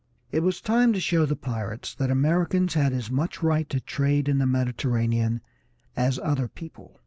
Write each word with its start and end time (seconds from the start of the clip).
It 0.31 0.39
was 0.39 0.61
time 0.61 0.93
to 0.93 0.99
show 0.99 1.27
the 1.27 1.35
pirates 1.35 1.93
that 1.93 2.09
Americans 2.09 2.73
had 2.73 2.91
as 2.91 3.11
much 3.11 3.43
right 3.43 3.69
to 3.69 3.79
trade 3.79 4.27
in 4.27 4.39
the 4.39 4.47
Mediterranean 4.47 5.41
as 5.95 6.17
other 6.17 6.47
people. 6.47 6.99